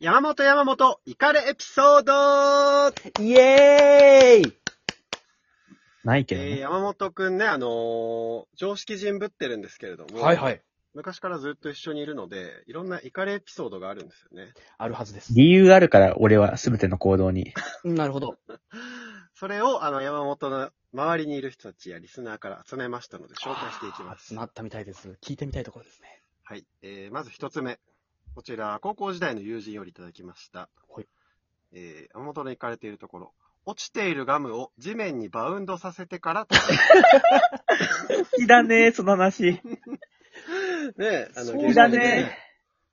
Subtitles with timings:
[0.00, 2.88] 山本山本、イカレエピソード
[3.20, 4.58] イエーイ
[6.04, 6.60] ないけどえー、ね。
[6.60, 10.62] 山本くんね、あのー常識人ぶってるんですけれども、はいはい。
[10.94, 14.52] 昔からずっと一緒にいるので、いろんなイカレエピソードがあるんですよね。
[14.78, 15.34] あるはずです。
[15.34, 17.52] 理由あるから、俺は全ての行動に。
[17.82, 18.36] なるほど。
[19.34, 24.34] それを、あの、山本の周りにいる人たちやリスナーから集めましたので、紹介していきます集。
[24.34, 25.18] まったみたいです。
[25.20, 26.22] 聞いてみたいところですね。
[26.44, 26.64] はい。
[26.82, 27.80] えー、まず一つ目。
[28.38, 30.68] こちら、高校時代の友人よりいただきました。
[30.88, 31.08] はい。
[31.72, 33.34] えー、山本の行かれているところ。
[33.66, 36.60] 落ちているガムを地面にバウンドさせてから食
[38.30, 39.42] 好きだね、その話。
[40.96, 41.20] べる。
[41.24, 42.38] ねあの、そう好きだね。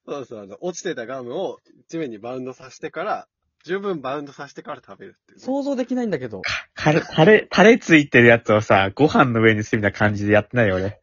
[0.08, 3.28] そうそう、あの、落ちてたガムを地面にバウンドさせてから、
[3.66, 6.42] 十分バウンドさせてから食べるっていうね、想像できないんだけど。
[6.74, 11.00] タレ、タレ、タレついてるやつをさ、ご飯の上にするみたいな感じでやってないよ、俺。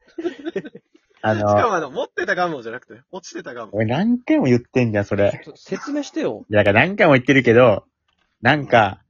[1.23, 3.71] あの、しかもあの、持ってたガムをじゃなくて、落ちてたガム。
[3.75, 5.41] 俺何回も言ってんじゃん、それ。
[5.45, 6.45] ちょ説明してよ。
[6.51, 7.85] いやだから何回も言ってるけど、
[8.43, 9.01] なんか、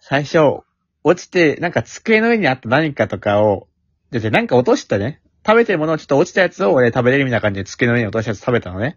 [0.00, 0.62] 最初、
[1.04, 3.68] 落ちて、なんか机の上にあった何かとかを、
[4.10, 5.20] で、でなんか落としたね。
[5.46, 8.96] 食べてるものをちょっと落ちたやつを俺食べれるみたいな感じで机の上に落としたやつ食べたのね。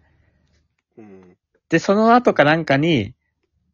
[0.96, 1.36] うん。
[1.68, 3.14] で、その後かなんかに、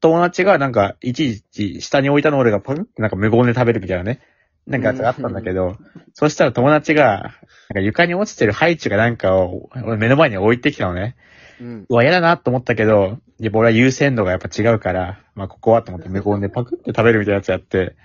[0.00, 4.20] 友達がなんか、いちいち下に置いたのを俺がポンってなんか無言で食べるみたいなね。
[4.68, 5.76] なんかあったんだけど、
[6.12, 7.34] そしたら友達が、
[7.70, 11.16] なんか床に落ちてるハイチュウかなんかを俺目の前に置いてきたのね。
[11.60, 11.86] うん。
[11.88, 17.96] うわ、嫌だなと思ったけど、で、俺は優先度がやっぱ違うから、まあここはと思って無言でパクって食べるみたいなやつやって、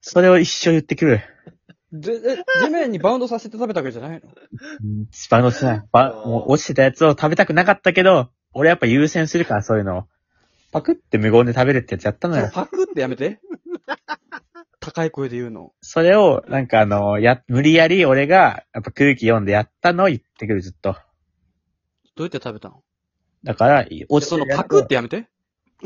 [0.00, 1.20] それを一生言ってくる。
[1.92, 4.20] で、え、地面にバウンドさせて食べたわけじゃないの？
[4.84, 5.82] うんバウンドしない。
[5.90, 10.04] ば、もう落ちてたやつを食べたくなかったけど、俺やっぱ優先するからそういうのを。
[10.72, 12.48] パクって無言で食べるってやつやったのよ。
[12.52, 13.40] パクってやめて。
[14.80, 15.72] 高い声で言うの？
[15.82, 20.96] それを、なんかあの、や、無理やり俺が、やっぱ空気読んでやったのを言ってくる、ずっと。
[22.14, 22.82] どうやって食べたの？
[23.44, 25.28] だから、落ちそのパクってやめて。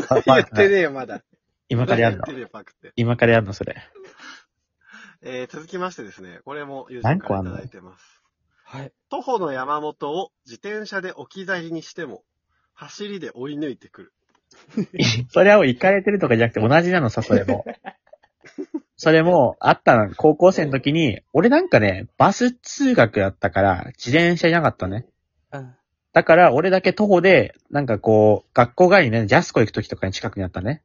[0.08, 1.22] あ言ってねえよ、まだ。
[1.68, 2.18] 今からやんの？
[2.18, 2.92] 言ってるよ、パクって。
[2.96, 3.76] 今からやんの、それ。
[5.22, 7.52] えー、続きましてですね、これも友人何個あんの？
[7.52, 8.22] からいただいてます。
[8.64, 8.92] はい。
[9.10, 12.22] 徒歩の山本を自転車で置き去りにしても、
[12.74, 14.12] 走りで追い抜いてくる。
[15.30, 17.64] それを行かれてるとかじゃなくて同じなのさ、それも。
[19.04, 25.04] それも、あったの、高校生の時に、俺なんかね、バス通学だったから、自転車いなかったね。
[25.52, 25.74] うん。
[26.14, 30.82] だから、俺だけ徒歩で、なんかこう、学校帰りにね、ジャスコ行く時とかに近くにあったね。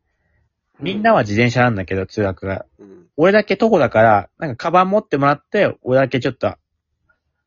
[0.82, 2.66] みんなは自転車なんだけど、通学が。
[2.78, 3.06] うん。
[3.16, 6.58] 俺だけ徒歩だから、なんかカバン持ってもらって、俺だけちょっと、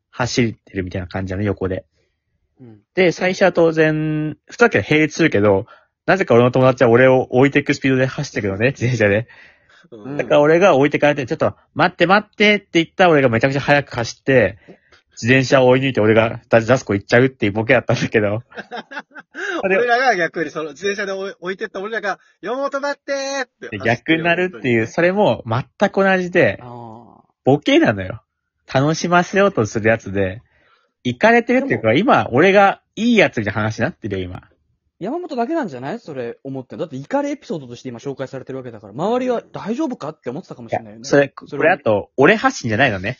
[0.09, 1.85] 走ってるみたいな感じだね、横で。
[2.59, 2.79] うん。
[2.95, 5.67] で、最初は当然、普通だけど並列するけど、
[6.07, 9.27] なぜか俺の友達は俺を置いていくスピードで走ってくのね、自転車で。
[9.91, 14.57] うんだから俺が置いてかれて、ちょっと、待って待ってって言ったら俺がめちゃくちゃ速く走って、
[15.13, 18.41] 自転車を追い抜いて俺がジャスコ行っちゃうっていうボケだったんだけど、
[19.63, 26.59] 俺らが逆にその自転車で置いてった俺らが、山本待ってーってで逆になるっていう、それも全く同じで。
[27.45, 28.23] ボケなのよ。
[28.73, 30.41] 楽しませようとするやつで、
[31.03, 34.43] 行かれてるっていうか、今、俺がいいやつみたいな話になってるよ、今。
[35.03, 35.99] 山本だけなんじゃない？
[35.99, 36.85] それ思ってんの？
[36.85, 41.05] だって怒りエピソードとして今紹介されてるわけだから、周りは大丈夫かって思ってたかもしれないよね。
[41.05, 43.19] それ、こそれれあと、俺発信じゃないのね。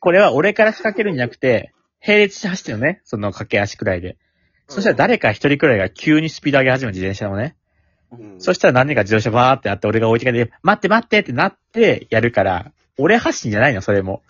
[0.00, 1.72] これは俺から仕掛けるんじゃなくて、
[2.06, 3.00] 並列して走ってるのね。
[3.04, 4.16] その駆け足くらいで。
[4.68, 7.56] そしたら誰か一人くらいが急にスピード上げ始める自転車をね。
[8.12, 14.22] うんそしたら何人か自動車バーってあって、俺が置いてかれて、待って待ってってなってやるから、俺発信じゃないの、それも。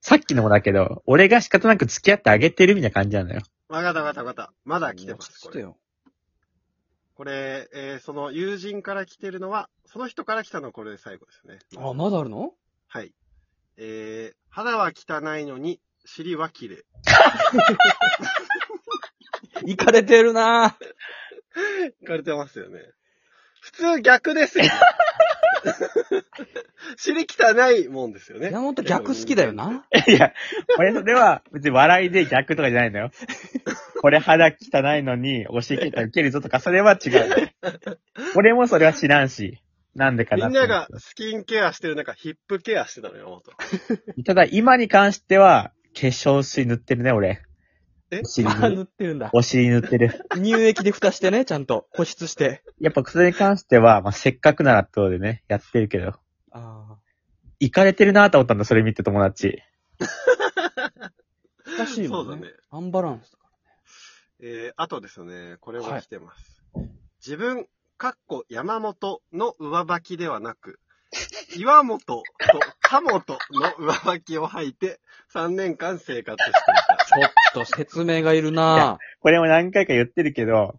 [0.00, 3.40] さっきのもだけど、俺が仕方なく付き合ってあげてるみたいな感じなのよ。
[3.68, 4.52] わかったわかったわかった。
[4.64, 5.40] まだ来てます、これ。
[5.40, 5.76] ちょっとよ。
[7.14, 11.58] これ、えー、その友人から来てるのは、その人から来たのはこれで最後ですね。
[11.76, 12.52] あ、まだあるの？
[12.88, 13.12] はい。
[13.78, 16.84] えー、肌は汚いのに、尻は綺麗。
[19.64, 20.76] 行かれてるな
[22.02, 22.80] 聞か れてますよね。
[23.60, 24.70] 普通逆ですよ、ね。
[26.96, 28.50] 尻汚いもんですよね。
[28.50, 29.52] 山本逆好きだよ。
[29.52, 29.86] な。
[30.08, 30.32] いや、
[30.78, 33.10] 俺それは別に笑いで逆とかじゃないのよ。
[34.00, 38.00] これ肌汚いのに、教え切ったら受けるぞとか、それは違う。
[38.36, 39.62] 俺もそれは知らんし、
[39.94, 43.52] なんでかなってみんながスキンケアしてる中、ヒップケアしてたのよ、元。
[44.24, 47.42] ただ今に関しては、化粧水塗ってるね、俺。
[48.10, 48.20] え？
[48.20, 48.82] お尻あ、塗に。
[48.82, 49.30] ってるんだ。
[49.32, 50.26] お尻に塗ってる。
[50.34, 51.86] 乳液で蓋してね、ちゃんと。
[51.92, 52.62] 保湿して。
[52.80, 56.14] やっぱそれに関しては、まあ、せっかくならってことでね、やってるけど。
[56.52, 56.96] あ
[57.58, 59.62] 行かれてるなと思ったんだ、それ見て友達。
[60.00, 61.12] あ。
[61.78, 62.32] 難しいもんね。
[62.32, 63.46] そうだねアンバランスだか
[64.40, 66.62] えー、あとですね、これも来てます。
[67.24, 67.66] 自分、
[67.96, 70.78] かっこ山本の上履きではなく、
[71.56, 72.22] 岩本と
[72.82, 75.00] 田本の上履きを履いて
[75.32, 76.72] 3年間生活していた。
[76.72, 76.85] ら。
[77.06, 80.78] ちょっと説明がいるなこれも何回か言ってるけど、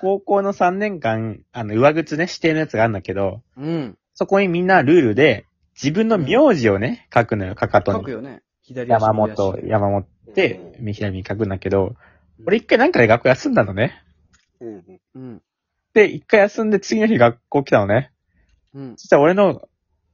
[0.00, 3.96] 高校の3年間、あの、上靴ね、指定のやつがあるんだけど、うん。
[4.14, 7.98] そこにみんなルールで、自分の名字をね、書くのよ、かかとに。
[7.98, 8.42] 書くよね。
[8.62, 11.94] 左足山本、山本って、右左に書くんだけど、
[12.46, 14.02] 俺一回なんかで学校休んだのね。
[14.60, 15.00] うんうん。
[15.14, 15.42] うん。
[15.94, 18.10] で、一回休んで次の日学校来たのね。
[18.74, 18.96] うん。
[18.96, 19.68] そしたら俺の、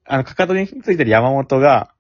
[0.05, 1.93] あの、かかとについてる山本が、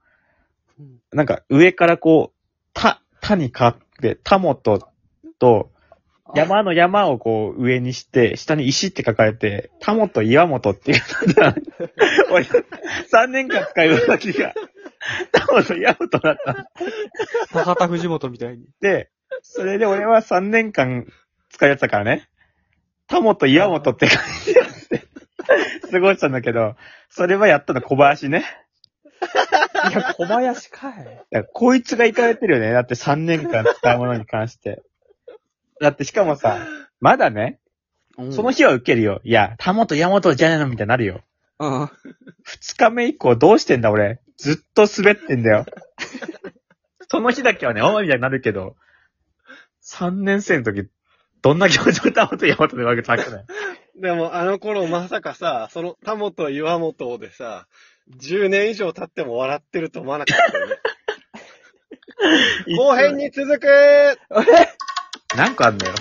[0.78, 2.38] うんなんか上からこう、
[2.74, 4.88] た、たに書って、たもと
[5.38, 5.70] と、
[6.34, 11.54] 山の山をこう上にして、下に石って書かれて、たもと岩本っていうのが、
[12.30, 12.44] 俺、
[13.12, 14.54] 3年間使うわけが、
[15.30, 16.64] たもと岩本だったの。
[17.52, 18.64] 高田藤本みたいに。
[18.80, 19.10] で、
[19.42, 21.06] それで俺は3年間
[21.50, 22.30] 使うやつだからね、
[23.08, 25.02] たもと岩本って感じでやって、
[25.90, 26.76] 過ごしたんだけど、
[27.10, 28.46] それはやったの小林ね。
[29.90, 30.96] いや、小林かい。
[30.96, 32.72] だからこいつが行かれてるよね。
[32.72, 34.82] だって3年間使うものに関して。
[35.80, 36.66] だってしかもさ、
[37.00, 37.60] まだね、
[38.30, 38.58] その日。
[38.58, 39.20] 日は受けるよ。
[39.24, 41.20] いや、田本山本じゃねえのみたいになるよ。
[41.60, 41.90] うん。
[42.42, 44.20] 二日目以降どうしてんだ俺。
[44.36, 45.66] ずっと滑ってんだよ。
[47.10, 48.76] その日だけはね、おーみたいになるけど、
[49.84, 50.88] 3年生の時、
[51.42, 53.44] どんな気持ちで田本山本でわけ咲くのよ。
[54.00, 57.66] でも、あの頃まさかさ、その、田本岩本でさ、
[58.16, 60.76] 10年以上経っても笑ってると思わなかったね。
[62.76, 63.66] 後編に続く
[65.36, 65.94] 何個あんのよ。